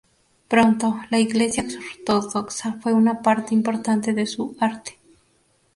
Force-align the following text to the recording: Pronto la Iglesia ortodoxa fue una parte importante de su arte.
Pronto 0.47 0.99
la 1.11 1.19
Iglesia 1.19 1.63
ortodoxa 1.63 2.73
fue 2.81 2.91
una 2.91 3.21
parte 3.21 3.53
importante 3.53 4.13
de 4.13 4.25
su 4.25 4.57
arte. 4.59 4.97